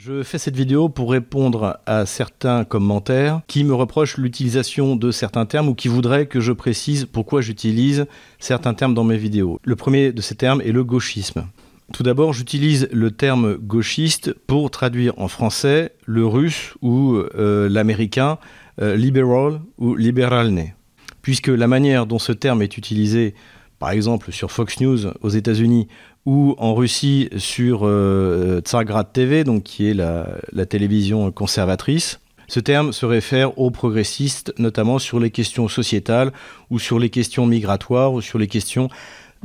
Je 0.00 0.22
fais 0.22 0.38
cette 0.38 0.54
vidéo 0.54 0.88
pour 0.88 1.10
répondre 1.10 1.80
à 1.84 2.06
certains 2.06 2.62
commentaires 2.62 3.40
qui 3.48 3.64
me 3.64 3.74
reprochent 3.74 4.16
l'utilisation 4.16 4.94
de 4.94 5.10
certains 5.10 5.44
termes 5.44 5.66
ou 5.66 5.74
qui 5.74 5.88
voudraient 5.88 6.26
que 6.26 6.38
je 6.38 6.52
précise 6.52 7.04
pourquoi 7.04 7.40
j'utilise 7.40 8.06
certains 8.38 8.74
termes 8.74 8.94
dans 8.94 9.02
mes 9.02 9.16
vidéos. 9.16 9.58
Le 9.64 9.74
premier 9.74 10.12
de 10.12 10.20
ces 10.20 10.36
termes 10.36 10.60
est 10.60 10.70
le 10.70 10.84
gauchisme. 10.84 11.48
Tout 11.92 12.04
d'abord, 12.04 12.32
j'utilise 12.32 12.88
le 12.92 13.10
terme 13.10 13.56
gauchiste 13.56 14.32
pour 14.46 14.70
traduire 14.70 15.18
en 15.18 15.26
français 15.26 15.90
le 16.06 16.24
russe 16.24 16.74
ou 16.80 17.16
euh, 17.16 17.68
l'américain 17.68 18.38
euh, 18.80 18.94
liberal 18.94 19.60
ou 19.78 19.96
liberalne. 19.96 20.74
Puisque 21.22 21.48
la 21.48 21.66
manière 21.66 22.06
dont 22.06 22.20
ce 22.20 22.30
terme 22.30 22.62
est 22.62 22.78
utilisé, 22.78 23.34
par 23.78 23.90
exemple 23.90 24.32
sur 24.32 24.50
Fox 24.50 24.80
News 24.80 25.06
aux 25.20 25.28
États-Unis 25.28 25.88
ou 26.26 26.54
en 26.58 26.74
Russie 26.74 27.28
sur 27.38 27.80
euh, 27.84 28.60
Tsargrad 28.60 29.12
TV, 29.12 29.44
donc 29.44 29.62
qui 29.62 29.88
est 29.88 29.94
la, 29.94 30.26
télévision 30.66 31.30
conservatrice. 31.32 32.20
Ce 32.48 32.60
terme 32.60 32.92
se 32.92 33.06
réfère 33.06 33.58
aux 33.58 33.70
progressistes, 33.70 34.52
notamment 34.58 34.98
sur 34.98 35.20
les 35.20 35.30
questions 35.30 35.68
sociétales 35.68 36.32
ou 36.70 36.78
sur 36.78 36.98
les 36.98 37.10
questions 37.10 37.46
migratoires 37.46 38.12
ou 38.12 38.20
sur 38.20 38.38
les 38.38 38.46
questions 38.46 38.88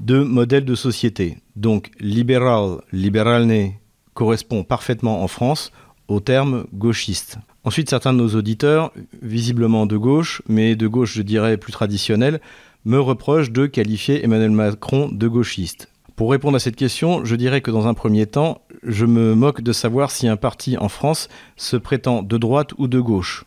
de 0.01 0.19
modèles 0.23 0.65
de 0.65 0.75
société. 0.75 1.37
Donc 1.55 1.91
libéral, 1.99 2.77
libéralné 2.91 3.79
correspond 4.13 4.63
parfaitement 4.63 5.23
en 5.23 5.27
France 5.27 5.71
au 6.07 6.19
terme 6.19 6.65
gauchiste. 6.73 7.37
Ensuite, 7.63 7.89
certains 7.89 8.13
de 8.13 8.17
nos 8.17 8.35
auditeurs, 8.35 8.91
visiblement 9.21 9.85
de 9.85 9.95
gauche, 9.95 10.41
mais 10.47 10.75
de 10.75 10.87
gauche 10.87 11.13
je 11.13 11.21
dirais 11.21 11.57
plus 11.57 11.71
traditionnelle, 11.71 12.41
me 12.85 12.99
reprochent 12.99 13.51
de 13.51 13.65
qualifier 13.65 14.23
Emmanuel 14.23 14.51
Macron 14.51 15.09
de 15.11 15.27
gauchiste. 15.27 15.89
Pour 16.15 16.31
répondre 16.31 16.57
à 16.57 16.59
cette 16.59 16.75
question, 16.75 17.25
je 17.25 17.35
dirais 17.35 17.61
que 17.61 17.71
dans 17.71 17.87
un 17.87 17.93
premier 17.93 18.27
temps, 18.27 18.61
je 18.83 19.05
me 19.05 19.33
moque 19.33 19.61
de 19.61 19.73
savoir 19.73 20.11
si 20.11 20.27
un 20.27 20.37
parti 20.37 20.77
en 20.77 20.89
France 20.89 21.27
se 21.55 21.75
prétend 21.77 22.21
de 22.21 22.37
droite 22.37 22.73
ou 22.77 22.87
de 22.87 22.99
gauche. 22.99 23.45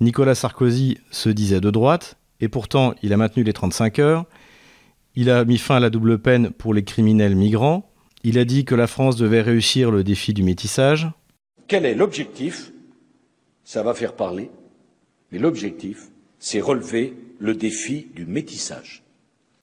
Nicolas 0.00 0.34
Sarkozy 0.34 0.98
se 1.10 1.28
disait 1.28 1.60
de 1.60 1.70
droite, 1.70 2.16
et 2.40 2.48
pourtant 2.48 2.94
il 3.02 3.12
a 3.12 3.16
maintenu 3.16 3.42
les 3.42 3.52
35 3.52 3.98
heures, 3.98 4.24
il 5.16 5.30
a 5.30 5.44
mis 5.44 5.58
fin 5.58 5.76
à 5.76 5.80
la 5.80 5.90
double 5.90 6.18
peine 6.18 6.50
pour 6.50 6.74
les 6.74 6.84
criminels 6.84 7.36
migrants, 7.36 7.90
il 8.22 8.38
a 8.38 8.44
dit 8.44 8.64
que 8.64 8.74
la 8.74 8.86
France 8.86 9.16
devait 9.16 9.42
réussir 9.42 9.90
le 9.90 10.04
défi 10.04 10.32
du 10.32 10.42
métissage. 10.42 11.08
Quel 11.68 11.86
est 11.86 11.94
l'objectif? 11.94 12.72
Ça 13.64 13.82
va 13.82 13.94
faire 13.94 14.14
parler, 14.14 14.50
mais 15.32 15.38
l'objectif, 15.38 16.10
c'est 16.38 16.60
relever 16.60 17.14
le 17.38 17.54
défi 17.54 18.08
du 18.14 18.26
métissage 18.26 19.04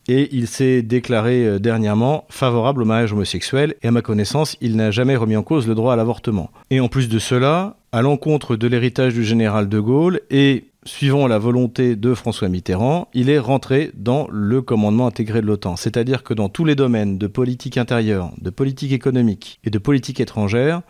et 0.08 0.30
il 0.36 0.48
s'est 0.48 0.82
déclaré 0.82 1.46
euh, 1.46 1.60
dernièrement 1.60 2.26
favorable 2.30 2.82
au 2.82 2.86
mariage 2.86 3.14
homosexuel 3.14 3.76
et 3.82 3.88
à 3.88 3.92
ma 3.92 4.02
connaissance, 4.02 4.58
il 4.62 4.76
n'a 4.76 4.92
jamais 4.92 5.16
remis 5.16 5.36
en 5.36 5.44
cause 5.44 5.68
le 5.68 5.76
droit 5.76 5.94
à 5.94 5.96
l'avortement. 5.96 6.52
Et 6.70 6.80
en 6.80 6.88
plus 6.88 7.08
de 7.08 7.20
cela, 7.20 7.78
à 7.92 8.02
l'encontre 8.02 8.56
de 8.56 8.68
l'héritage 8.68 9.14
du 9.14 9.24
général 9.24 9.70
de 9.70 9.80
Gaulle 9.80 10.22
et 10.30 10.66
suivant 10.84 11.28
la 11.28 11.38
volonté 11.38 11.96
de 11.96 12.14
François 12.14 12.50
Mitterrand, 12.50 13.08
il 13.14 13.30
est 13.30 13.40
rentré 13.40 13.92
dans 13.94 14.28
le 14.32 14.62
commandement 14.62 15.08
intégré 15.08 15.42
de 15.42 15.46
l'OTAN. 15.46 15.76
C'est-à-dire 15.76 16.24
que 16.24 16.34
dans 16.34 16.50
tous 16.50 16.66
les 16.66 16.76
domaines 16.76 17.18
de 17.18 17.28
politique 17.28 17.78
intérieure, 17.78 18.32
de 18.42 18.50
politique 18.50 18.92
économique 18.92 19.60
et 19.64 19.70
de 19.70 19.78
politique 19.78 20.20
étrangère, 20.20 20.82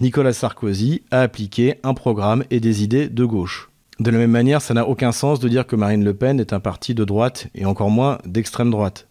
Nicolas 0.00 0.32
Sarkozy 0.32 1.02
a 1.10 1.20
appliqué 1.20 1.76
un 1.84 1.94
programme 1.94 2.44
et 2.50 2.60
des 2.60 2.82
idées 2.82 3.08
de 3.08 3.24
gauche. 3.24 3.70
De 3.98 4.10
la 4.10 4.18
même 4.18 4.30
manière, 4.30 4.60
ça 4.60 4.74
n'a 4.74 4.86
aucun 4.86 5.10
sens 5.10 5.40
de 5.40 5.48
dire 5.48 5.66
que 5.66 5.74
Marine 5.74 6.04
Le 6.04 6.12
Pen 6.12 6.38
est 6.38 6.52
un 6.52 6.60
parti 6.60 6.94
de 6.94 7.02
droite 7.04 7.48
et 7.54 7.64
encore 7.64 7.88
moins 7.88 8.18
d'extrême 8.26 8.70
droite. 8.70 9.08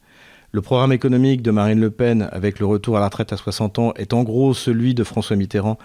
Le 0.52 0.62
programme 0.62 0.94
économique 0.94 1.42
de 1.42 1.50
Marine 1.50 1.80
Le 1.80 1.90
Pen 1.90 2.30
avec 2.32 2.60
le 2.60 2.68
retour 2.68 2.96
à 2.96 3.00
la 3.00 3.08
retraite 3.08 3.34
à 3.34 3.38
60 3.38 3.80
ans 3.80 3.94
est 3.96 4.14
en 4.14 4.22
gros 4.24 4.54
celui 4.54 4.94
de 4.94 5.04
François 5.04 5.36
Mitterrand 5.36 5.80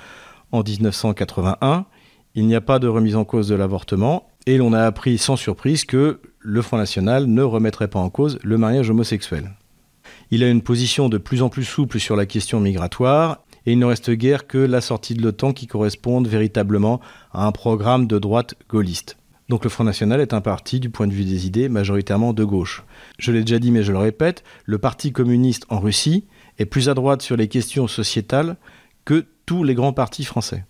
en 0.52 0.62
1981. 0.62 1.86
Il 2.34 2.46
n'y 2.46 2.54
a 2.54 2.60
pas 2.60 2.78
de 2.78 2.88
remise 2.88 3.16
en 3.16 3.24
cause 3.24 3.48
de 3.48 3.54
l'avortement 3.54 4.28
et 4.46 4.58
l'on 4.58 4.74
a 4.74 4.82
appris 4.82 5.16
sans 5.16 5.36
surprise 5.36 5.84
que 5.84 6.20
le 6.38 6.62
Front 6.62 6.76
National 6.76 7.26
ne 7.26 7.42
remettrait 7.42 7.88
pas 7.88 7.98
en 7.98 8.10
cause 8.10 8.38
le 8.42 8.58
mariage 8.58 8.90
homosexuel. 8.90 9.50
Il 10.30 10.44
a 10.44 10.50
une 10.50 10.62
position 10.62 11.08
de 11.08 11.18
plus 11.18 11.40
en 11.40 11.48
plus 11.48 11.64
souple 11.64 11.98
sur 11.98 12.16
la 12.16 12.26
question 12.26 12.60
migratoire 12.60 13.44
et 13.66 13.72
il 13.72 13.78
ne 13.78 13.86
reste 13.86 14.10
guère 14.10 14.46
que 14.46 14.58
la 14.58 14.80
sortie 14.80 15.14
de 15.14 15.22
l'OTAN 15.22 15.52
qui 15.52 15.66
corresponde 15.66 16.28
véritablement 16.28 17.00
à 17.32 17.46
un 17.46 17.52
programme 17.52 18.06
de 18.06 18.18
droite 18.18 18.54
gaulliste. 18.68 19.16
Donc 19.48 19.64
le 19.64 19.70
Front 19.70 19.82
National 19.82 20.20
est 20.20 20.32
un 20.32 20.40
parti, 20.40 20.78
du 20.78 20.90
point 20.90 21.08
de 21.08 21.12
vue 21.12 21.24
des 21.24 21.46
idées, 21.46 21.68
majoritairement 21.68 22.32
de 22.32 22.44
gauche. 22.44 22.84
Je 23.18 23.32
l'ai 23.32 23.40
déjà 23.40 23.58
dit, 23.58 23.72
mais 23.72 23.82
je 23.82 23.90
le 23.90 23.98
répète, 23.98 24.44
le 24.64 24.78
Parti 24.78 25.10
communiste 25.10 25.66
en 25.70 25.80
Russie 25.80 26.24
est 26.58 26.66
plus 26.66 26.88
à 26.88 26.94
droite 26.94 27.20
sur 27.20 27.36
les 27.36 27.48
questions 27.48 27.88
sociétales 27.88 28.56
que 29.04 29.26
tous 29.46 29.64
les 29.64 29.74
grands 29.74 29.92
partis 29.92 30.24
français. 30.24 30.64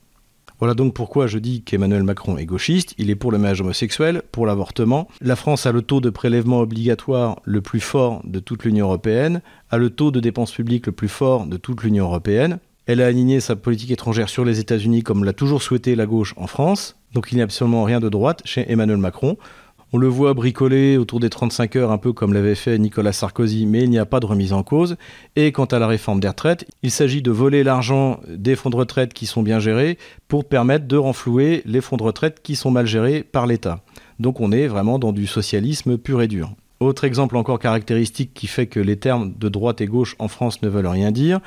Voilà 0.60 0.74
donc 0.74 0.94
pourquoi 0.94 1.26
je 1.26 1.38
dis 1.38 1.62
qu'Emmanuel 1.62 2.02
Macron 2.04 2.36
est 2.36 2.44
gauchiste, 2.44 2.94
il 2.98 3.10
est 3.10 3.16
pour 3.16 3.32
le 3.32 3.38
mariage 3.38 3.62
homosexuel, 3.62 4.22
pour 4.30 4.46
l'avortement. 4.46 5.08
La 5.20 5.36
France 5.36 5.66
a 5.66 5.72
le 5.72 5.82
taux 5.82 6.00
de 6.00 6.10
prélèvement 6.10 6.60
obligatoire 6.60 7.40
le 7.44 7.62
plus 7.62 7.80
fort 7.80 8.20
de 8.24 8.40
toute 8.40 8.64
l'Union 8.64 8.86
européenne, 8.86 9.40
a 9.70 9.78
le 9.78 9.90
taux 9.90 10.10
de 10.10 10.20
dépenses 10.20 10.52
publiques 10.52 10.86
le 10.86 10.92
plus 10.92 11.08
fort 11.08 11.46
de 11.46 11.56
toute 11.56 11.82
l'Union 11.82 12.04
européenne. 12.04 12.58
Elle 12.92 13.02
a 13.02 13.06
aligné 13.06 13.38
sa 13.38 13.54
politique 13.54 13.92
étrangère 13.92 14.28
sur 14.28 14.44
les 14.44 14.58
États-Unis 14.58 15.04
comme 15.04 15.22
l'a 15.22 15.32
toujours 15.32 15.62
souhaité 15.62 15.94
la 15.94 16.06
gauche 16.06 16.34
en 16.36 16.48
France. 16.48 16.96
Donc 17.12 17.28
il 17.30 17.36
n'y 17.36 17.40
a 17.40 17.44
absolument 17.44 17.84
rien 17.84 18.00
de 18.00 18.08
droite 18.08 18.42
chez 18.44 18.68
Emmanuel 18.68 18.96
Macron. 18.96 19.36
On 19.92 19.98
le 19.98 20.08
voit 20.08 20.34
bricoler 20.34 20.96
autour 20.96 21.20
des 21.20 21.30
35 21.30 21.76
heures, 21.76 21.92
un 21.92 21.98
peu 21.98 22.12
comme 22.12 22.32
l'avait 22.32 22.56
fait 22.56 22.76
Nicolas 22.80 23.12
Sarkozy, 23.12 23.64
mais 23.64 23.84
il 23.84 23.90
n'y 23.90 23.98
a 24.00 24.06
pas 24.06 24.18
de 24.18 24.26
remise 24.26 24.52
en 24.52 24.64
cause. 24.64 24.96
Et 25.36 25.52
quant 25.52 25.66
à 25.66 25.78
la 25.78 25.86
réforme 25.86 26.18
des 26.18 26.26
retraites, 26.26 26.66
il 26.82 26.90
s'agit 26.90 27.22
de 27.22 27.30
voler 27.30 27.62
l'argent 27.62 28.18
des 28.28 28.56
fonds 28.56 28.70
de 28.70 28.76
retraite 28.76 29.14
qui 29.14 29.26
sont 29.26 29.44
bien 29.44 29.60
gérés 29.60 29.96
pour 30.26 30.44
permettre 30.44 30.88
de 30.88 30.96
renflouer 30.96 31.62
les 31.66 31.80
fonds 31.80 31.96
de 31.96 32.02
retraite 32.02 32.40
qui 32.42 32.56
sont 32.56 32.72
mal 32.72 32.88
gérés 32.88 33.22
par 33.22 33.46
l'État. 33.46 33.84
Donc 34.18 34.40
on 34.40 34.50
est 34.50 34.66
vraiment 34.66 34.98
dans 34.98 35.12
du 35.12 35.28
socialisme 35.28 35.96
pur 35.96 36.22
et 36.22 36.26
dur. 36.26 36.56
Autre 36.80 37.04
exemple 37.04 37.36
encore 37.36 37.58
caractéristique 37.58 38.32
qui 38.32 38.46
fait 38.46 38.66
que 38.66 38.80
les 38.80 38.96
termes 38.96 39.34
de 39.38 39.50
droite 39.50 39.82
et 39.82 39.86
gauche 39.86 40.16
en 40.18 40.28
France 40.28 40.62
ne 40.62 40.68
veulent 40.70 40.86
rien 40.86 41.10
dire, 41.10 41.40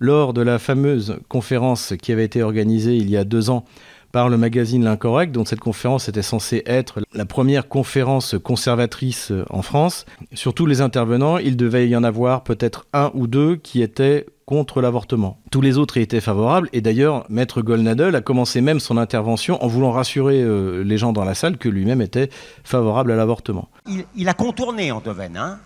lors 0.00 0.32
de 0.32 0.42
la 0.42 0.58
fameuse 0.58 1.18
conférence 1.28 1.94
qui 2.02 2.10
avait 2.10 2.24
été 2.24 2.42
organisée 2.42 2.96
il 2.96 3.08
y 3.08 3.16
a 3.16 3.24
deux 3.24 3.50
ans 3.50 3.64
par 4.12 4.28
le 4.28 4.36
magazine 4.36 4.82
L'Incorrect, 4.82 5.32
dont 5.32 5.44
cette 5.44 5.60
conférence 5.60 6.08
était 6.08 6.22
censée 6.22 6.62
être 6.66 7.00
la 7.12 7.26
première 7.26 7.68
conférence 7.68 8.34
conservatrice 8.42 9.32
en 9.50 9.62
France. 9.62 10.04
Sur 10.32 10.52
tous 10.52 10.66
les 10.66 10.80
intervenants, 10.80 11.38
il 11.38 11.56
devait 11.56 11.88
y 11.88 11.94
en 11.94 12.02
avoir 12.02 12.42
peut-être 12.42 12.86
un 12.92 13.12
ou 13.14 13.28
deux 13.28 13.56
qui 13.56 13.82
étaient 13.82 14.26
contre 14.46 14.80
l'avortement. 14.80 15.38
Tous 15.52 15.60
les 15.60 15.78
autres 15.78 15.96
y 15.96 16.00
étaient 16.00 16.20
favorables, 16.20 16.68
et 16.72 16.80
d'ailleurs, 16.80 17.24
Maître 17.28 17.62
Goldnadel 17.62 18.16
a 18.16 18.20
commencé 18.20 18.60
même 18.60 18.80
son 18.80 18.96
intervention 18.96 19.62
en 19.62 19.68
voulant 19.68 19.92
rassurer 19.92 20.42
euh, 20.42 20.82
les 20.82 20.98
gens 20.98 21.12
dans 21.12 21.24
la 21.24 21.36
salle 21.36 21.56
que 21.56 21.68
lui-même 21.68 22.00
était 22.00 22.30
favorable 22.64 23.12
à 23.12 23.16
l'avortement. 23.16 23.68
Il, 24.16 24.28
a 24.28 24.34
contourné 24.34 24.90
Antoven, 24.90 25.36
hein 25.36 25.60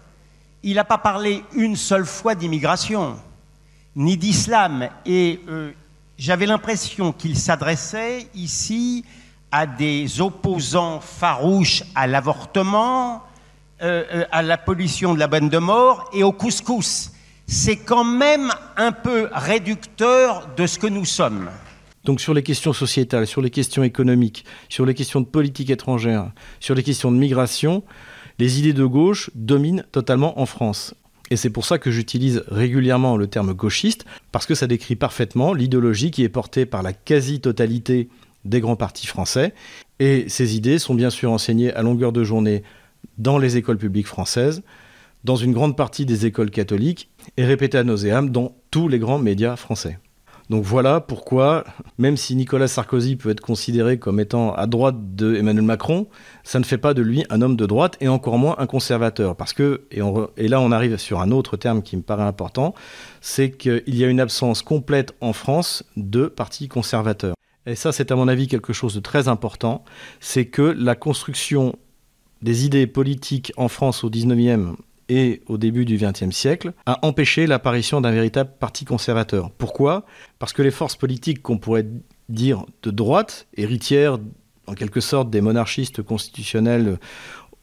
Il 0.62 0.75
n'a 0.75 0.84
pas 0.84 0.99
parlé 0.99 1.44
une 1.56 1.77
seule 1.77 2.05
fois 2.05 2.34
d'immigration 2.34 3.17
ni 3.97 4.16
d'islam. 4.16 4.88
Et 5.06 5.41
euh, 5.49 5.72
j'avais 6.19 6.47
l'impression 6.47 7.12
qu'il 7.12 7.37
s'adressait 7.37 8.28
ici 8.34 9.05
à 9.50 9.66
des 9.66 10.21
opposants 10.21 11.00
farouches 11.00 11.84
à 11.94 12.06
l'avortement, 12.06 13.22
euh, 13.82 14.05
euh, 14.12 14.25
à 14.32 14.43
la 14.43 14.59
pollution 14.59 15.15
de 15.15 15.19
la 15.19 15.28
bonne 15.28 15.49
de 15.49 15.59
mort 15.59 16.10
et 16.12 16.22
au 16.22 16.32
couscous. 16.32 17.12
C'est 17.47 17.77
quand 17.77 18.05
même 18.05 18.50
un 18.77 18.93
peu 18.93 19.28
réducteur 19.32 20.49
de 20.56 20.66
ce 20.66 20.78
que 20.78 20.87
nous 20.87 21.05
sommes. 21.05 21.49
Donc 22.05 22.21
sur 22.21 22.34
les 22.34 22.43
questions 22.43 22.72
sociétales, 22.72 23.26
sur 23.26 23.41
les 23.41 23.50
questions 23.50 23.82
économiques, 23.82 24.44
sur 24.69 24.84
les 24.87 24.94
questions 24.94 25.21
de 25.21 25.26
politique 25.26 25.71
étrangère, 25.71 26.31
sur 26.61 26.75
les 26.75 26.82
questions 26.82 27.11
de 27.12 27.16
migration, 27.16 27.82
les 28.38 28.59
idées 28.59 28.72
de 28.72 28.84
gauche 28.84 29.31
dominent 29.34 29.84
totalement 29.93 30.38
en 30.41 30.47
France. 30.47 30.94
Et 31.31 31.37
c'est 31.37 31.51
pour 31.51 31.65
ça 31.65 31.79
que 31.79 31.91
j'utilise 31.91 32.45
régulièrement 32.49 33.17
le 33.17 33.27
terme 33.27 33.55
gauchiste, 33.55 34.05
parce 34.31 34.47
que 34.47 34.55
ça 34.55 34.67
décrit 34.67 34.97
parfaitement 34.97 35.55
l'idéologie 35.55 36.11
qui 36.11 36.23
est 36.23 36.29
portée 36.29 36.67
par 36.67 36.83
la 36.83 36.93
quasi-totalité 36.93 38.09
des 38.44 38.61
grands 38.61 38.76
partis 38.76 39.06
français. 39.06 39.55
Et 40.00 40.26
ces 40.29 40.56
idées 40.56 40.79
sont 40.79 40.94
bien 40.94 41.11
sûr 41.11 41.32
enseignées 41.32 41.73
à 41.73 41.82
longueur 41.82 42.12
de 42.12 42.25
journée 42.25 42.62
dans 43.19 43.38
les 43.38 43.56
écoles 43.56 43.79
publiques 43.79 44.06
françaises, 44.06 44.62
dans 45.25 45.37
une 45.37 45.53
grande 45.53 45.76
partie 45.76 46.05
des 46.05 46.26
écoles 46.26 46.50
catholiques, 46.50 47.09
et 47.37 47.44
répétées 47.44 47.79
à 47.79 47.85
nauséam 47.85 48.29
dans 48.29 48.55
tous 48.71 48.88
les 48.88 48.99
grands 48.99 49.19
médias 49.19 49.56
français. 49.56 49.99
Donc 50.50 50.62
voilà 50.62 51.00
pourquoi, 51.00 51.64
même 51.96 52.17
si 52.17 52.37
Nicolas 52.37 52.69
Sarkozy 52.69 53.17
peut 53.17 53.31
être 53.31 53.41
considéré 53.41 53.99
comme 53.99 54.20
étant 54.20 54.52
à 54.55 54.67
droite 54.67 55.14
de 55.14 55.35
Emmanuel 55.35 55.64
Macron, 55.64 56.06
ça 56.43 56.58
ne 56.58 56.64
fait 56.64 56.79
pas 56.79 56.93
de 56.93 57.00
lui 57.00 57.25
un 57.31 57.41
homme 57.41 57.56
de 57.56 57.64
droite 57.64 57.96
et 58.00 58.08
encore 58.08 58.37
moins 58.37 58.56
un 58.58 58.67
conservateur. 58.67 59.37
Parce 59.37 59.55
que, 59.55 59.82
et, 59.91 60.49
là 60.49 60.61
on 60.61 60.70
arrive 60.70 60.99
sur 60.99 61.20
un 61.20 61.31
autre 61.31 61.56
terme 61.56 61.82
qui 61.82 61.96
me 61.96 62.02
paraît 62.02 62.25
important, 62.25 62.75
c'est 63.23 63.52
qu'il 63.52 63.82
y 63.87 64.05
a 64.05 64.08
une 64.08 64.20
absence 64.20 64.61
complète 64.61 65.14
en 65.23 65.32
France 65.32 65.82
de 65.96 66.26
partis 66.26 66.69
conservateurs. 66.69 67.35
Et 67.67 67.75
ça 67.75 67.93
c'est 67.93 68.12
à 68.12 68.17
mon 68.17 68.29
avis 68.29 68.47
quelque 68.47 68.75
chose 68.75 68.94
de 68.94 69.00
très 69.00 69.29
important, 69.29 69.82
c'est 70.20 70.44
que 70.44 70.62
la 70.62 70.94
construction 70.94 71.75
des 72.43 72.67
idées 72.67 72.87
politiques 72.87 73.55
en 73.56 73.69
France 73.69 74.05
au 74.05 74.11
19e 74.11 74.75
et 75.09 75.43
au 75.47 75.59
début 75.59 75.85
du 75.85 75.97
XXe 75.97 76.35
siècle, 76.35 76.73
a 76.87 77.05
empêché 77.06 77.47
l'apparition 77.47 78.01
d'un 78.01 78.11
véritable 78.11 78.51
parti 78.59 78.85
conservateur. 78.85 79.51
Pourquoi? 79.51 80.05
Parce 80.39 80.53
que 80.53 80.62
les 80.62 80.71
forces 80.71 80.97
politiques 80.97 81.43
qu'on 81.43 81.59
pourrait 81.59 81.87
dire 82.29 82.65
de 82.83 82.91
droite, 82.91 83.47
héritières 83.56 84.19
en 84.67 84.75
quelque 84.75 85.01
sorte 85.01 85.31
des 85.31 85.41
monarchistes 85.41 86.03
constitutionnels 86.03 86.99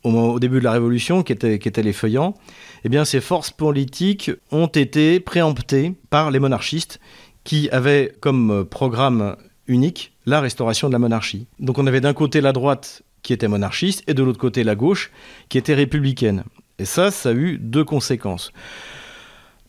au, 0.04 0.40
début 0.40 0.60
de 0.60 0.64
la 0.64 0.72
Révolution, 0.72 1.24
qui 1.24 1.34
étaient, 1.34 1.60
qui 1.60 1.68
étaient 1.68 1.84
les 1.84 1.94
feuillants, 1.94 2.36
eh 2.84 2.90
bien 2.90 3.06
ces 3.06 3.22
forces 3.22 3.52
politiques 3.52 4.32
ont 4.52 4.68
été 4.68 5.20
préemptées 5.20 5.94
par 6.10 6.32
les 6.32 6.40
monarchistes 6.40 7.00
qui 7.44 7.70
avaient 7.70 8.14
comme 8.20 8.66
programme 8.66 9.36
unique 9.68 10.14
la 10.26 10.42
restauration 10.42 10.88
de 10.88 10.94
la 10.94 11.00
monarchie. 11.00 11.48
Donc 11.60 11.78
on 11.78 11.88
avait 11.88 12.02
d'un 12.02 12.14
côté 12.14 12.42
la 12.42 12.54
droite 12.54 13.04
qui 13.24 13.34
était 13.34 13.48
monarchiste 13.48 14.04
et 14.08 14.14
de 14.14 14.24
l'autre 14.24 14.40
côté 14.40 14.64
la 14.64 14.76
gauche 14.76 15.12
qui 15.50 15.58
était 15.58 15.74
républicaine. 15.74 16.44
Et 16.82 16.86
ça, 16.86 17.12
ça 17.12 17.30
a 17.30 17.34
eu 17.34 17.60
deux 17.60 17.84
conséquences. 17.84 18.52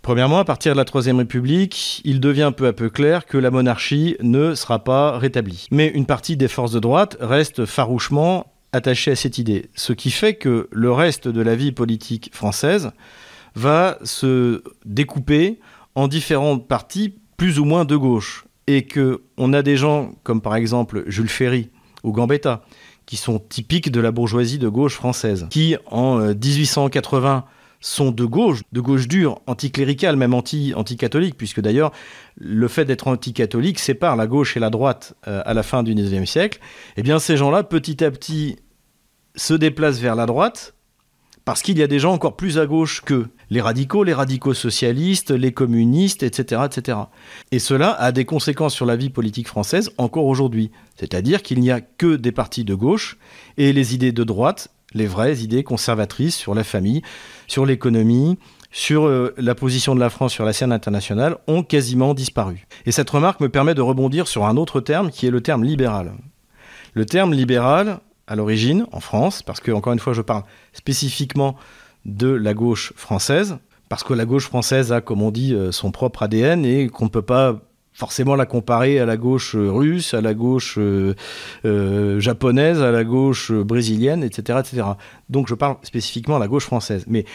Premièrement, 0.00 0.38
à 0.38 0.46
partir 0.46 0.72
de 0.72 0.78
la 0.78 0.86
Troisième 0.86 1.18
République, 1.18 2.00
il 2.06 2.20
devient 2.20 2.52
peu 2.56 2.66
à 2.66 2.72
peu 2.72 2.88
clair 2.88 3.26
que 3.26 3.36
la 3.36 3.50
monarchie 3.50 4.16
ne 4.22 4.54
sera 4.54 4.82
pas 4.82 5.18
rétablie. 5.18 5.68
Mais 5.70 5.88
une 5.88 6.06
partie 6.06 6.38
des 6.38 6.48
forces 6.48 6.72
de 6.72 6.80
droite 6.80 7.18
reste 7.20 7.66
farouchement 7.66 8.46
attachée 8.72 9.10
à 9.10 9.16
cette 9.16 9.36
idée, 9.36 9.68
ce 9.74 9.92
qui 9.92 10.10
fait 10.10 10.36
que 10.36 10.70
le 10.72 10.90
reste 10.90 11.28
de 11.28 11.42
la 11.42 11.54
vie 11.54 11.72
politique 11.72 12.30
française 12.32 12.92
va 13.54 13.98
se 14.02 14.62
découper 14.86 15.60
en 15.94 16.08
différentes 16.08 16.66
parties 16.66 17.14
plus 17.36 17.58
ou 17.58 17.66
moins 17.66 17.84
de 17.84 17.94
gauche 17.94 18.46
et 18.66 18.86
que 18.86 19.20
on 19.36 19.52
a 19.52 19.60
des 19.60 19.76
gens 19.76 20.14
comme 20.22 20.40
par 20.40 20.56
exemple 20.56 21.04
Jules 21.08 21.28
Ferry 21.28 21.68
ou 22.04 22.12
Gambetta 22.12 22.62
qui 23.06 23.16
sont 23.16 23.38
typiques 23.38 23.90
de 23.90 24.00
la 24.00 24.10
bourgeoisie 24.10 24.58
de 24.58 24.68
gauche 24.68 24.94
française 24.94 25.46
qui 25.50 25.76
en 25.86 26.18
1880 26.18 27.36
euh, 27.36 27.50
sont 27.82 28.12
de 28.12 28.24
gauche, 28.24 28.62
de 28.72 28.80
gauche 28.80 29.08
dure, 29.08 29.40
anticléricale, 29.46 30.16
même 30.16 30.34
anti, 30.34 30.72
anti-catholique, 30.74 31.36
puisque 31.36 31.60
d'ailleurs, 31.60 31.90
le 32.36 32.68
fait 32.68 32.84
d'être 32.84 33.08
anti-catholique 33.08 33.78
sépare 33.78 34.16
la 34.16 34.26
gauche 34.26 34.56
et 34.56 34.60
la 34.60 34.70
droite 34.70 35.14
euh, 35.26 35.42
à 35.44 35.52
la 35.52 35.62
fin 35.62 35.82
du 35.82 35.94
XIXe 35.94 36.30
siècle. 36.30 36.60
Eh 36.96 37.02
bien, 37.02 37.18
ces 37.18 37.36
gens-là, 37.36 37.64
petit 37.64 38.02
à 38.04 38.10
petit, 38.10 38.56
se 39.34 39.54
déplacent 39.54 39.98
vers 39.98 40.14
la 40.14 40.26
droite, 40.26 40.74
parce 41.44 41.62
qu'il 41.62 41.78
y 41.78 41.82
a 41.82 41.86
des 41.86 41.98
gens 41.98 42.12
encore 42.12 42.36
plus 42.36 42.58
à 42.58 42.66
gauche 42.66 43.02
que 43.02 43.28
les 43.50 43.60
radicaux, 43.60 44.04
les 44.04 44.14
radicaux 44.14 44.54
socialistes, 44.54 45.30
les 45.30 45.52
communistes, 45.52 46.22
etc.. 46.22 46.62
Et 47.50 47.58
cela 47.58 47.90
a 47.92 48.12
des 48.12 48.24
conséquences 48.24 48.74
sur 48.74 48.86
la 48.86 48.96
vie 48.96 49.10
politique 49.10 49.48
française 49.48 49.90
encore 49.98 50.26
aujourd'hui. 50.26 50.70
C'est-à-dire 50.96 51.42
qu'il 51.42 51.60
n'y 51.60 51.70
a 51.70 51.80
que 51.80 52.16
des 52.16 52.32
partis 52.32 52.64
de 52.64 52.74
gauche 52.74 53.18
et 53.56 53.72
les 53.72 53.94
idées 53.94 54.12
de 54.12 54.24
droite 54.24 54.70
les 54.94 55.06
vraies 55.06 55.38
idées 55.38 55.64
conservatrices 55.64 56.36
sur 56.36 56.54
la 56.54 56.64
famille, 56.64 57.02
sur 57.46 57.66
l'économie, 57.66 58.38
sur 58.70 59.06
euh, 59.06 59.34
la 59.36 59.54
position 59.54 59.94
de 59.94 60.00
la 60.00 60.10
France 60.10 60.32
sur 60.32 60.44
la 60.44 60.52
scène 60.52 60.72
internationale 60.72 61.36
ont 61.46 61.62
quasiment 61.62 62.14
disparu. 62.14 62.66
Et 62.86 62.92
cette 62.92 63.10
remarque 63.10 63.40
me 63.40 63.48
permet 63.48 63.74
de 63.74 63.82
rebondir 63.82 64.26
sur 64.26 64.46
un 64.46 64.56
autre 64.56 64.80
terme 64.80 65.10
qui 65.10 65.26
est 65.26 65.30
le 65.30 65.40
terme 65.40 65.64
libéral. 65.64 66.12
Le 66.94 67.06
terme 67.06 67.32
libéral, 67.32 68.00
à 68.32 68.36
l'origine, 68.36 68.86
en 68.92 69.00
France, 69.00 69.42
parce 69.42 69.60
que, 69.60 69.70
encore 69.70 69.92
une 69.92 69.98
fois, 69.98 70.14
je 70.14 70.22
parle 70.22 70.44
spécifiquement 70.72 71.54
de 72.06 72.28
la 72.28 72.54
gauche 72.54 72.94
française, 72.96 73.58
parce 73.90 74.04
que 74.04 74.14
la 74.14 74.24
gauche 74.24 74.46
française 74.46 74.90
a, 74.90 75.02
comme 75.02 75.20
on 75.20 75.30
dit, 75.30 75.52
euh, 75.54 75.70
son 75.70 75.90
propre 75.90 76.22
ADN 76.22 76.64
et 76.64 76.88
qu'on 76.88 77.04
ne 77.04 77.10
peut 77.10 77.20
pas 77.20 77.60
forcément 77.92 78.34
la 78.34 78.46
comparer 78.46 78.98
à 78.98 79.04
la 79.04 79.18
gauche 79.18 79.54
euh, 79.54 79.70
russe, 79.70 80.14
à 80.14 80.22
la 80.22 80.32
gauche 80.32 80.78
euh, 80.78 81.14
japonaise, 82.20 82.80
à 82.80 82.90
la 82.90 83.04
gauche 83.04 83.52
brésilienne, 83.52 84.24
etc., 84.24 84.60
etc. 84.60 84.82
Donc 85.28 85.46
je 85.46 85.54
parle 85.54 85.76
spécifiquement 85.82 86.36
à 86.36 86.38
la 86.38 86.48
gauche 86.48 86.64
française. 86.64 87.04
Mais 87.06 87.26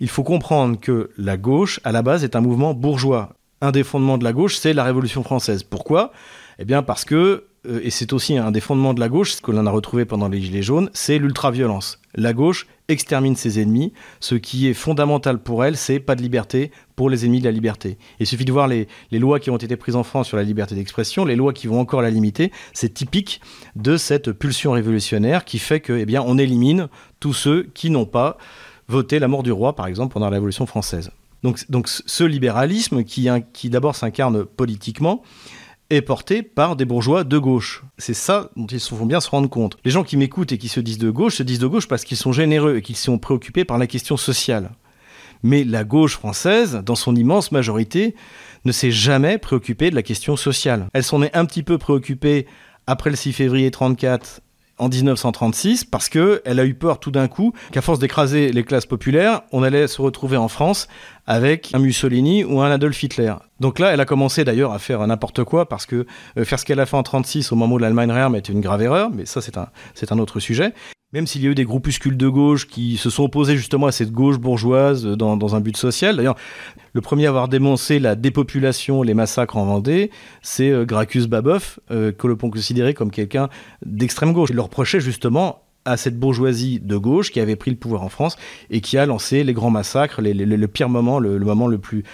il 0.00 0.08
faut 0.08 0.24
comprendre 0.24 0.80
que 0.80 1.10
la 1.16 1.36
gauche, 1.36 1.78
à 1.84 1.92
la 1.92 2.02
base, 2.02 2.24
est 2.24 2.34
un 2.34 2.40
mouvement 2.40 2.74
bourgeois. 2.74 3.34
Un 3.60 3.70
des 3.70 3.84
fondements 3.84 4.18
de 4.18 4.24
la 4.24 4.32
gauche, 4.32 4.56
c'est 4.56 4.72
la 4.72 4.82
Révolution 4.82 5.22
française. 5.22 5.62
Pourquoi? 5.62 6.10
Eh 6.58 6.64
bien 6.64 6.82
parce 6.82 7.04
que, 7.04 7.44
et 7.68 7.90
c'est 7.90 8.12
aussi 8.12 8.38
un 8.38 8.50
des 8.50 8.60
fondements 8.60 8.94
de 8.94 9.00
la 9.00 9.08
gauche, 9.08 9.40
que 9.40 9.50
l'on 9.50 9.66
a 9.66 9.70
retrouvé 9.70 10.04
pendant 10.04 10.28
les 10.28 10.40
Gilets 10.40 10.62
jaunes, 10.62 10.90
c'est 10.94 11.18
l'ultraviolence. 11.18 12.00
La 12.14 12.32
gauche 12.32 12.66
extermine 12.88 13.36
ses 13.36 13.60
ennemis. 13.60 13.92
Ce 14.18 14.34
qui 14.34 14.68
est 14.68 14.74
fondamental 14.74 15.42
pour 15.42 15.64
elle, 15.64 15.76
c'est 15.76 16.00
pas 16.00 16.16
de 16.16 16.22
liberté 16.22 16.70
pour 16.96 17.10
les 17.10 17.24
ennemis 17.24 17.40
de 17.40 17.44
la 17.44 17.50
liberté. 17.50 17.98
Il 18.18 18.26
suffit 18.26 18.44
de 18.44 18.52
voir 18.52 18.66
les, 18.66 18.88
lois 19.12 19.40
qui 19.40 19.50
ont 19.50 19.56
été 19.56 19.76
prises 19.76 19.96
en 19.96 20.02
France 20.02 20.28
sur 20.28 20.36
la 20.36 20.42
liberté 20.42 20.74
d'expression, 20.74 21.24
les 21.24 21.36
lois 21.36 21.52
qui 21.52 21.66
vont 21.66 21.80
encore 21.80 22.02
la 22.02 22.10
limiter. 22.10 22.50
C'est 22.72 22.94
typique 22.94 23.40
de 23.76 23.96
cette 23.96 24.32
pulsion 24.32 24.72
révolutionnaire 24.72 25.44
qui 25.44 25.58
fait 25.58 25.80
que, 25.80 25.92
eh 25.92 26.06
bien, 26.06 26.22
on 26.26 26.38
élimine 26.38 26.88
tous 27.20 27.34
ceux 27.34 27.68
qui 27.74 27.90
n'ont 27.90 28.06
pas 28.06 28.38
voté 28.88 29.18
la 29.18 29.28
mort 29.28 29.42
du 29.42 29.52
roi, 29.52 29.76
par 29.76 29.86
exemple, 29.86 30.12
pendant 30.12 30.26
la 30.26 30.36
Révolution 30.36 30.66
française. 30.66 31.10
Donc, 31.42 31.70
donc 31.70 31.88
ce 31.88 32.24
libéralisme 32.24 33.04
qui, 33.04 33.28
qui 33.52 33.70
d'abord 33.70 33.94
s'incarne 33.94 34.44
politiquement, 34.44 35.22
est 35.90 36.02
porté 36.02 36.42
par 36.42 36.76
des 36.76 36.84
bourgeois 36.84 37.24
de 37.24 37.38
gauche. 37.38 37.84
C'est 37.98 38.14
ça 38.14 38.50
dont 38.56 38.66
ils 38.66 38.80
faut 38.80 39.04
bien 39.04 39.20
se 39.20 39.28
rendre 39.28 39.50
compte. 39.50 39.76
Les 39.84 39.90
gens 39.90 40.04
qui 40.04 40.16
m'écoutent 40.16 40.52
et 40.52 40.58
qui 40.58 40.68
se 40.68 40.80
disent 40.80 40.98
de 40.98 41.10
gauche 41.10 41.36
se 41.36 41.42
disent 41.42 41.58
de 41.58 41.66
gauche 41.66 41.88
parce 41.88 42.04
qu'ils 42.04 42.16
sont 42.16 42.32
généreux 42.32 42.76
et 42.76 42.82
qu'ils 42.82 42.96
sont 42.96 43.18
préoccupés 43.18 43.64
par 43.64 43.78
la 43.78 43.86
question 43.86 44.16
sociale. 44.16 44.70
Mais 45.42 45.64
la 45.64 45.84
gauche 45.84 46.16
française, 46.16 46.82
dans 46.84 46.94
son 46.94 47.16
immense 47.16 47.50
majorité, 47.50 48.14
ne 48.64 48.72
s'est 48.72 48.90
jamais 48.90 49.38
préoccupée 49.38 49.90
de 49.90 49.94
la 49.94 50.02
question 50.02 50.36
sociale. 50.36 50.86
Elle 50.92 51.04
s'en 51.04 51.22
est 51.22 51.34
un 51.34 51.46
petit 51.46 51.62
peu 51.62 51.78
préoccupée 51.78 52.46
après 52.86 53.10
le 53.10 53.16
6 53.16 53.32
février 53.32 53.70
34 53.70 54.40
en 54.80 54.88
1936 54.88 55.84
parce 55.84 56.08
que 56.08 56.42
elle 56.44 56.58
a 56.58 56.64
eu 56.64 56.74
peur 56.74 56.98
tout 56.98 57.10
d'un 57.10 57.28
coup 57.28 57.52
qu'à 57.70 57.82
force 57.82 57.98
d'écraser 57.98 58.50
les 58.50 58.64
classes 58.64 58.86
populaires, 58.86 59.42
on 59.52 59.62
allait 59.62 59.86
se 59.86 60.02
retrouver 60.02 60.36
en 60.36 60.48
France 60.48 60.88
avec 61.26 61.70
un 61.74 61.78
Mussolini 61.78 62.44
ou 62.44 62.60
un 62.60 62.70
Adolf 62.70 63.00
Hitler. 63.02 63.34
Donc 63.60 63.78
là, 63.78 63.92
elle 63.92 64.00
a 64.00 64.04
commencé 64.06 64.44
d'ailleurs 64.44 64.72
à 64.72 64.78
faire 64.78 65.06
n'importe 65.06 65.44
quoi 65.44 65.68
parce 65.68 65.86
que 65.86 66.06
euh, 66.36 66.44
faire 66.44 66.58
ce 66.58 66.64
qu'elle 66.64 66.80
a 66.80 66.86
fait 66.86 66.96
en 66.96 67.02
36 67.02 67.52
au 67.52 67.56
moment 67.56 67.74
où 67.74 67.78
l'Allemagne 67.78 68.10
réarme 68.10 68.36
était 68.36 68.52
une 68.52 68.60
grave 68.60 68.82
erreur, 68.82 69.10
mais 69.10 69.26
ça 69.26 69.40
c'est 69.40 69.58
un, 69.58 69.68
c'est 69.94 70.12
un 70.12 70.18
autre 70.18 70.40
sujet. 70.40 70.72
Même 71.12 71.26
s'il 71.26 71.42
y 71.42 71.48
a 71.48 71.50
eu 71.50 71.56
des 71.56 71.64
groupuscules 71.64 72.16
de 72.16 72.28
gauche 72.28 72.68
qui 72.68 72.96
se 72.96 73.10
sont 73.10 73.24
opposés 73.24 73.56
justement 73.56 73.86
à 73.86 73.92
cette 73.92 74.12
gauche 74.12 74.38
bourgeoise 74.38 75.04
dans, 75.04 75.36
dans 75.36 75.56
un 75.56 75.60
but 75.60 75.76
social. 75.76 76.16
D'ailleurs, 76.16 76.36
le 76.92 77.00
premier 77.00 77.26
à 77.26 77.30
avoir 77.30 77.48
dénoncé 77.48 77.98
la 77.98 78.14
dépopulation, 78.14 79.02
les 79.02 79.14
massacres 79.14 79.56
en 79.56 79.64
Vendée, 79.64 80.12
c'est 80.40 80.70
euh, 80.70 80.84
Gracchus 80.84 81.26
Babeuf, 81.26 81.80
euh, 81.90 82.12
que 82.12 82.28
l'on 82.28 82.36
peut 82.36 82.48
considérer 82.48 82.94
comme 82.94 83.10
quelqu'un 83.10 83.48
d'extrême 83.84 84.32
gauche. 84.32 84.50
Il 84.50 84.56
le 84.56 84.62
reprochait 84.62 85.00
justement 85.00 85.64
à 85.84 85.96
cette 85.96 86.16
bourgeoisie 86.16 86.78
de 86.78 86.96
gauche 86.96 87.32
qui 87.32 87.40
avait 87.40 87.56
pris 87.56 87.72
le 87.72 87.76
pouvoir 87.76 88.02
en 88.02 88.08
France 88.08 88.36
et 88.70 88.80
qui 88.80 88.96
a 88.96 89.04
lancé 89.04 89.42
les 89.42 89.52
grands 89.52 89.70
massacres, 89.70 90.20
le 90.22 90.66
pire 90.66 90.88
moment, 90.88 91.18
le, 91.18 91.38
le, 91.38 91.44
moment 91.44 91.66
le 91.66 91.78
plus 91.78 92.04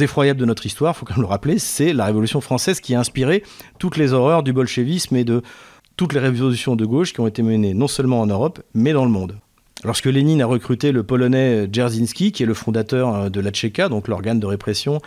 effroyable 0.00 0.38
de 0.40 0.44
notre 0.44 0.64
histoire, 0.64 0.94
il 0.94 0.98
faut 0.98 1.06
quand 1.06 1.16
même 1.16 1.22
le 1.22 1.28
rappeler, 1.28 1.58
c'est 1.58 1.92
la 1.92 2.04
Révolution 2.04 2.40
française 2.40 2.80
qui 2.80 2.94
a 2.94 3.00
inspiré 3.00 3.42
toutes 3.78 3.96
les 3.96 4.12
horreurs 4.12 4.42
du 4.42 4.52
bolchevisme 4.52 5.16
et 5.16 5.24
de 5.24 5.42
toutes 5.96 6.12
les 6.12 6.20
révolutions 6.20 6.76
de 6.76 6.84
gauche 6.84 7.12
qui 7.12 7.20
ont 7.20 7.26
été 7.26 7.42
menées 7.42 7.74
non 7.74 7.88
seulement 7.88 8.20
en 8.20 8.26
Europe, 8.26 8.62
mais 8.74 8.92
dans 8.92 9.04
le 9.04 9.10
monde. 9.10 9.36
Lorsque 9.84 10.06
Lénine 10.06 10.40
a 10.40 10.46
recruté 10.46 10.90
le 10.90 11.02
Polonais 11.02 11.68
Dzerzhinsky, 11.70 12.32
qui 12.32 12.42
est 12.42 12.46
le 12.46 12.54
fondateur 12.54 13.14
euh, 13.14 13.28
de 13.28 13.40
la 13.40 13.50
Tchéka, 13.50 13.88
donc 13.88 14.08
l'organe 14.08 14.40
de 14.40 14.46
répression, 14.46 15.00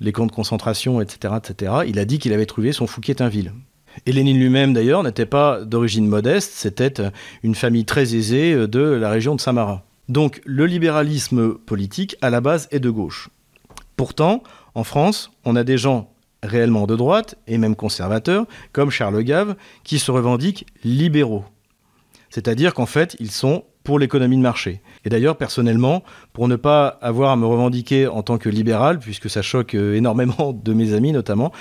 les 0.00 0.12
camps 0.12 0.26
de 0.26 0.32
concentration, 0.32 1.00
etc., 1.00 1.34
etc., 1.36 1.72
il 1.86 1.98
a 1.98 2.04
dit 2.04 2.18
qu'il 2.18 2.32
avait 2.32 2.46
trouvé 2.46 2.72
son 2.72 2.86
Fouquetinville. 2.86 3.52
Et 4.06 4.12
Lénine 4.12 4.38
lui-même, 4.38 4.72
d'ailleurs, 4.72 5.02
n'était 5.02 5.26
pas 5.26 5.64
d'origine 5.64 6.06
modeste, 6.06 6.52
c'était 6.54 7.00
euh, 7.00 7.10
une 7.42 7.54
famille 7.54 7.84
très 7.84 8.14
aisée 8.14 8.52
euh, 8.52 8.66
de 8.66 8.80
la 8.80 9.10
région 9.10 9.34
de 9.36 9.40
Samara. 9.40 9.84
Donc 10.08 10.40
le 10.44 10.66
libéralisme 10.66 11.54
politique, 11.54 12.16
à 12.20 12.30
la 12.30 12.40
base, 12.40 12.66
est 12.70 12.80
de 12.80 12.90
gauche. 12.90 13.28
Pourtant, 13.96 14.42
en 14.74 14.84
France, 14.84 15.30
on 15.44 15.54
a 15.54 15.64
des 15.64 15.78
gens 15.78 16.10
réellement 16.42 16.86
de 16.86 16.96
droite, 16.96 17.36
et 17.46 17.58
même 17.58 17.76
conservateurs, 17.76 18.46
comme 18.72 18.90
Charles 18.90 19.22
Gave, 19.22 19.56
qui 19.84 19.98
se 19.98 20.10
revendiquent 20.10 20.66
libéraux. 20.84 21.44
C'est-à-dire 22.30 22.74
qu'en 22.74 22.86
fait, 22.86 23.16
ils 23.20 23.30
sont 23.30 23.64
pour 23.88 23.98
l'économie 23.98 24.36
de 24.36 24.42
marché. 24.42 24.82
Et 25.06 25.08
d'ailleurs, 25.08 25.38
personnellement, 25.38 26.04
pour 26.34 26.46
ne 26.46 26.56
pas 26.56 26.98
avoir 27.00 27.30
à 27.30 27.36
me 27.36 27.46
revendiquer 27.46 28.06
en 28.06 28.22
tant 28.22 28.36
que 28.36 28.50
libéral, 28.50 28.98
puisque 28.98 29.30
ça 29.30 29.40
choque 29.40 29.74
euh, 29.74 29.94
énormément 29.94 30.52
de 30.52 30.72
mes 30.74 30.92
amis 30.92 31.12
notamment, 31.12 31.52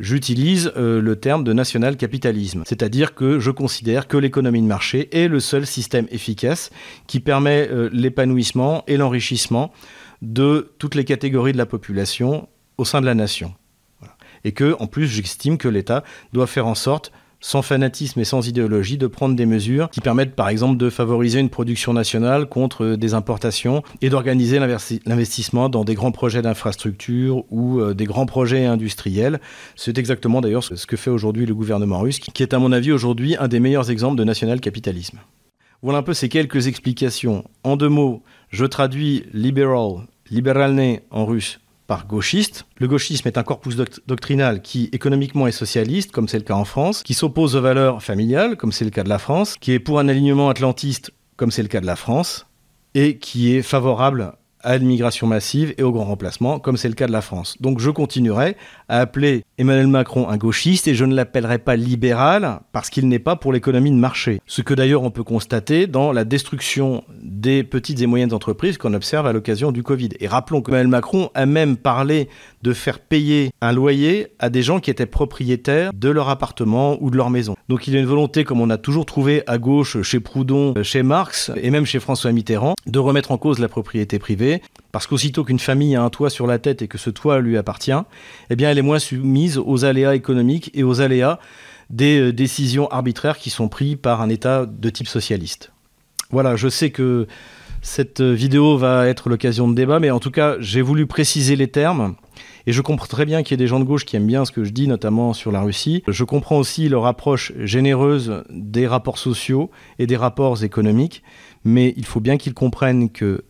j'utilise 0.00 0.72
euh, 0.76 1.00
le 1.00 1.14
terme 1.14 1.44
de 1.44 1.52
national-capitalisme. 1.52 2.64
C'est-à-dire 2.66 3.14
que 3.14 3.38
je 3.38 3.52
considère 3.52 4.08
que 4.08 4.16
l'économie 4.16 4.60
de 4.60 4.66
marché 4.66 5.08
est 5.16 5.28
le 5.28 5.38
seul 5.38 5.66
système 5.66 6.08
efficace 6.10 6.70
qui 7.06 7.20
permet 7.20 7.68
euh, 7.70 7.88
l'épanouissement 7.92 8.82
et 8.88 8.96
l'enrichissement 8.96 9.70
de 10.20 10.74
toutes 10.78 10.96
les 10.96 11.04
catégories 11.04 11.52
de 11.52 11.58
la 11.58 11.66
population 11.66 12.48
au 12.76 12.84
sein 12.84 13.00
de 13.00 13.06
la 13.06 13.14
nation 13.14 13.54
et 14.44 14.52
que, 14.52 14.76
en 14.78 14.86
plus, 14.86 15.06
j'estime 15.06 15.58
que 15.58 15.68
l'État 15.68 16.04
doit 16.32 16.46
faire 16.46 16.66
en 16.66 16.74
sorte 16.74 17.12
sans 17.40 17.62
fanatisme 17.62 18.18
et 18.20 18.24
sans 18.24 18.48
idéologie, 18.48 18.98
de 18.98 19.06
prendre 19.06 19.36
des 19.36 19.46
mesures 19.46 19.90
qui 19.90 20.00
permettent 20.00 20.34
par 20.34 20.48
exemple 20.48 20.76
de 20.76 20.90
favoriser 20.90 21.38
une 21.38 21.50
production 21.50 21.92
nationale 21.92 22.46
contre 22.46 22.96
des 22.96 23.14
importations 23.14 23.82
et 24.02 24.10
d'organiser 24.10 24.58
l'investissement 24.58 25.68
dans 25.68 25.84
des 25.84 25.94
grands 25.94 26.12
projets 26.12 26.42
d'infrastructure 26.42 27.44
ou 27.50 27.80
euh, 27.80 27.94
des 27.94 28.04
grands 28.04 28.26
projets 28.26 28.66
industriels. 28.66 29.40
C'est 29.76 29.98
exactement 29.98 30.40
d'ailleurs 30.40 30.64
ce 30.64 30.86
que 30.86 30.96
fait 30.96 31.10
aujourd'hui 31.10 31.46
le 31.46 31.54
gouvernement 31.54 32.00
russe, 32.00 32.18
qui 32.18 32.42
est 32.42 32.54
à 32.54 32.58
mon 32.58 32.72
avis 32.72 32.92
aujourd'hui 32.92 33.36
un 33.38 33.48
des 33.48 33.60
meilleurs 33.60 33.90
exemples 33.90 34.16
de 34.16 34.24
national-capitalisme. 34.24 35.20
Voilà 35.82 36.00
un 36.00 36.02
peu 36.02 36.14
ces 36.14 36.28
quelques 36.28 36.66
explications. 36.66 37.44
En 37.62 37.76
deux 37.76 37.88
mots, 37.88 38.24
je 38.50 38.64
traduis 38.64 39.26
liberal, 39.32 40.08
liberalné 40.28 41.02
en 41.12 41.24
russe 41.24 41.60
par 41.88 42.06
gauchiste. 42.06 42.66
Le 42.76 42.86
gauchisme 42.86 43.26
est 43.26 43.38
un 43.38 43.42
corpus 43.42 43.74
doctrinal 44.06 44.62
qui 44.62 44.90
économiquement 44.92 45.48
est 45.48 45.52
socialiste, 45.52 46.12
comme 46.12 46.28
c'est 46.28 46.38
le 46.38 46.44
cas 46.44 46.54
en 46.54 46.66
France, 46.66 47.02
qui 47.02 47.14
s'oppose 47.14 47.56
aux 47.56 47.62
valeurs 47.62 48.02
familiales, 48.02 48.56
comme 48.56 48.70
c'est 48.70 48.84
le 48.84 48.90
cas 48.90 49.02
de 49.02 49.08
la 49.08 49.18
France, 49.18 49.56
qui 49.58 49.72
est 49.72 49.80
pour 49.80 49.98
un 49.98 50.06
alignement 50.06 50.50
atlantiste, 50.50 51.10
comme 51.36 51.50
c'est 51.50 51.62
le 51.62 51.68
cas 51.68 51.80
de 51.80 51.86
la 51.86 51.96
France, 51.96 52.46
et 52.94 53.18
qui 53.18 53.54
est 53.54 53.62
favorable 53.62 54.34
à 54.62 54.76
l'immigration 54.78 55.26
massive 55.26 55.74
et 55.78 55.82
au 55.82 55.92
grand 55.92 56.04
remplacement, 56.04 56.58
comme 56.58 56.76
c'est 56.76 56.88
le 56.88 56.94
cas 56.94 57.06
de 57.06 57.12
la 57.12 57.20
France. 57.20 57.56
Donc 57.60 57.80
je 57.80 57.90
continuerai 57.90 58.56
à 58.88 59.00
appeler 59.00 59.44
Emmanuel 59.58 59.86
Macron 59.86 60.28
un 60.28 60.36
gauchiste 60.36 60.88
et 60.88 60.94
je 60.94 61.04
ne 61.04 61.14
l'appellerai 61.14 61.58
pas 61.58 61.76
libéral 61.76 62.60
parce 62.72 62.90
qu'il 62.90 63.08
n'est 63.08 63.18
pas 63.18 63.36
pour 63.36 63.52
l'économie 63.52 63.90
de 63.90 63.96
marché. 63.96 64.40
Ce 64.46 64.62
que 64.62 64.74
d'ailleurs 64.74 65.02
on 65.02 65.10
peut 65.10 65.24
constater 65.24 65.86
dans 65.86 66.12
la 66.12 66.24
destruction 66.24 67.04
des 67.22 67.64
petites 67.64 68.00
et 68.00 68.06
moyennes 68.06 68.32
entreprises 68.32 68.78
qu'on 68.78 68.94
observe 68.94 69.26
à 69.26 69.32
l'occasion 69.32 69.72
du 69.72 69.82
Covid. 69.82 70.10
Et 70.20 70.26
rappelons 70.26 70.62
qu'Emmanuel 70.62 70.88
Macron 70.88 71.30
a 71.34 71.46
même 71.46 71.76
parlé 71.76 72.28
de 72.62 72.72
faire 72.72 72.98
payer 72.98 73.50
un 73.60 73.72
loyer 73.72 74.28
à 74.38 74.50
des 74.50 74.62
gens 74.62 74.80
qui 74.80 74.90
étaient 74.90 75.06
propriétaires 75.06 75.92
de 75.92 76.08
leur 76.08 76.28
appartement 76.28 76.98
ou 77.00 77.10
de 77.10 77.16
leur 77.16 77.30
maison. 77.30 77.56
Donc 77.68 77.86
il 77.86 77.94
y 77.94 77.96
a 77.96 78.00
une 78.00 78.06
volonté, 78.06 78.44
comme 78.44 78.60
on 78.60 78.70
a 78.70 78.78
toujours 78.78 79.06
trouvé 79.06 79.42
à 79.46 79.58
gauche 79.58 80.02
chez 80.02 80.20
Proudhon, 80.20 80.74
chez 80.82 81.02
Marx 81.02 81.50
et 81.56 81.70
même 81.70 81.86
chez 81.86 82.00
François 82.00 82.32
Mitterrand, 82.32 82.74
de 82.86 82.98
remettre 82.98 83.30
en 83.30 83.38
cause 83.38 83.58
la 83.58 83.68
propriété 83.68 84.18
privée, 84.18 84.62
parce 84.92 85.06
qu'aussitôt 85.06 85.44
qu'une 85.44 85.58
famille 85.58 85.94
a 85.96 86.02
un 86.02 86.10
toit 86.10 86.30
sur 86.30 86.46
la 86.46 86.58
tête 86.58 86.82
et 86.82 86.88
que 86.88 86.98
ce 86.98 87.10
toit 87.10 87.40
lui 87.40 87.56
appartient, 87.56 87.92
eh 88.50 88.56
bien 88.56 88.70
elle 88.70 88.78
est 88.78 88.82
moins 88.82 88.98
soumise 88.98 89.58
aux 89.58 89.84
aléas 89.84 90.14
économiques 90.14 90.70
et 90.74 90.82
aux 90.82 91.00
aléas 91.00 91.38
des 91.90 92.20
euh, 92.20 92.32
décisions 92.32 92.88
arbitraires 92.88 93.38
qui 93.38 93.50
sont 93.50 93.68
prises 93.68 93.96
par 94.00 94.20
un 94.20 94.28
État 94.28 94.66
de 94.66 94.90
type 94.90 95.08
socialiste. 95.08 95.72
Voilà, 96.30 96.56
je 96.56 96.68
sais 96.68 96.90
que 96.90 97.26
cette 97.82 98.20
vidéo 98.20 98.76
va 98.76 99.06
être 99.06 99.28
l'occasion 99.28 99.68
de 99.68 99.74
débat, 99.74 100.00
mais 100.00 100.10
en 100.10 100.20
tout 100.20 100.30
cas, 100.30 100.56
j'ai 100.60 100.82
voulu 100.82 101.06
préciser 101.06 101.56
les 101.56 101.68
termes. 101.68 102.16
Et 102.66 102.72
je 102.72 102.82
comprends 102.82 103.06
très 103.06 103.24
bien 103.24 103.42
qu'il 103.42 103.52
y 103.52 103.54
ait 103.54 103.64
des 103.64 103.66
gens 103.66 103.80
de 103.80 103.84
gauche 103.84 104.04
qui 104.04 104.16
aiment 104.16 104.26
bien 104.26 104.44
ce 104.44 104.52
que 104.52 104.64
je 104.64 104.70
dis, 104.70 104.88
notamment 104.88 105.32
sur 105.32 105.52
la 105.52 105.62
Russie. 105.62 106.02
Je 106.06 106.24
comprends 106.24 106.58
aussi 106.58 106.88
leur 106.88 107.06
approche 107.06 107.52
généreuse 107.58 108.44
des 108.50 108.86
rapports 108.86 109.18
sociaux 109.18 109.70
et 109.98 110.06
des 110.06 110.16
rapports 110.16 110.62
économiques, 110.62 111.22
mais 111.64 111.94
il 111.96 112.04
faut 112.04 112.20
bien 112.20 112.36
qu'ils 112.36 112.54
comprennent 112.54 113.10
que 113.10 113.44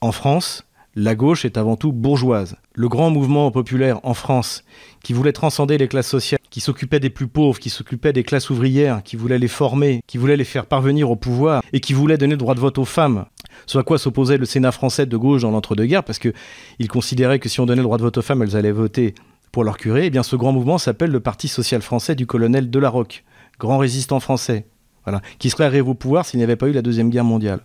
en 0.00 0.12
France, 0.12 0.64
la 0.94 1.14
gauche 1.14 1.44
est 1.44 1.58
avant 1.58 1.76
tout 1.76 1.92
bourgeoise. 1.92 2.56
Le 2.74 2.88
grand 2.88 3.10
mouvement 3.10 3.50
populaire 3.50 4.00
en 4.02 4.14
France, 4.14 4.64
qui 5.04 5.12
voulait 5.12 5.32
transcender 5.32 5.78
les 5.78 5.88
classes 5.88 6.08
sociales, 6.08 6.35
qui 6.56 6.62
s'occupait 6.62 7.00
des 7.00 7.10
plus 7.10 7.28
pauvres, 7.28 7.58
qui 7.58 7.68
s'occupait 7.68 8.14
des 8.14 8.24
classes 8.24 8.48
ouvrières, 8.48 9.02
qui 9.02 9.16
voulait 9.16 9.38
les 9.38 9.46
former, 9.46 10.00
qui 10.06 10.16
voulait 10.16 10.38
les 10.38 10.44
faire 10.44 10.64
parvenir 10.64 11.10
au 11.10 11.14
pouvoir, 11.14 11.62
et 11.74 11.80
qui 11.80 11.92
voulait 11.92 12.16
donner 12.16 12.32
le 12.32 12.38
droit 12.38 12.54
de 12.54 12.60
vote 12.60 12.78
aux 12.78 12.86
femmes, 12.86 13.26
ce 13.66 13.76
à 13.76 13.82
quoi 13.82 13.98
s'opposait 13.98 14.38
le 14.38 14.46
Sénat 14.46 14.72
français 14.72 15.04
de 15.04 15.16
gauche 15.18 15.42
dans 15.42 15.50
l'entre-deux-guerres, 15.50 16.02
parce 16.02 16.18
qu'il 16.18 16.88
considérait 16.88 17.40
que 17.40 17.50
si 17.50 17.60
on 17.60 17.66
donnait 17.66 17.82
le 17.82 17.84
droit 17.84 17.98
de 17.98 18.04
vote 18.04 18.16
aux 18.16 18.22
femmes, 18.22 18.40
elles 18.40 18.56
allaient 18.56 18.72
voter 18.72 19.14
pour 19.52 19.64
leur 19.64 19.76
curé, 19.76 20.06
eh 20.06 20.10
bien 20.10 20.22
ce 20.22 20.34
grand 20.34 20.52
mouvement 20.52 20.78
s'appelle 20.78 21.10
le 21.10 21.20
Parti 21.20 21.46
social 21.46 21.82
français 21.82 22.14
du 22.14 22.24
colonel 22.24 22.70
Delarocque, 22.70 23.24
grand 23.60 23.76
résistant 23.76 24.18
français, 24.18 24.66
voilà, 25.04 25.20
qui 25.38 25.50
serait 25.50 25.64
arrivé 25.64 25.86
au 25.86 25.92
pouvoir 25.92 26.24
s'il 26.24 26.38
n'y 26.38 26.44
avait 26.44 26.56
pas 26.56 26.68
eu 26.68 26.72
la 26.72 26.80
Deuxième 26.80 27.10
Guerre 27.10 27.24
mondiale. 27.24 27.60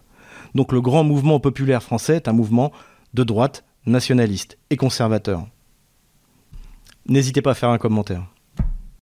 Donc 0.53 0.73
le 0.73 0.81
grand 0.81 1.05
mouvement 1.05 1.39
populaire 1.39 1.81
français 1.81 2.17
est 2.17 2.27
un 2.27 2.33
mouvement 2.33 2.73
de 3.13 3.23
droite, 3.23 3.63
nationaliste 3.85 4.57
et 4.69 4.75
conservateur. 4.75 5.47
N'hésitez 7.07 7.41
pas 7.41 7.51
à 7.51 7.55
faire 7.55 7.69
un 7.69 7.77
commentaire. 7.77 8.30